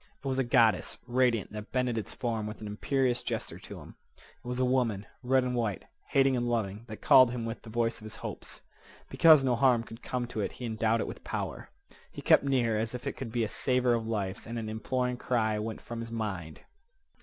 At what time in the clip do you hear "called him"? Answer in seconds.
7.03-7.45